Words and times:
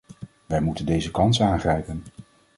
Wij 0.45 0.61
moeten 0.61 0.85
deze 0.85 1.11
kans 1.11 1.41
aangrijpen. 1.41 2.03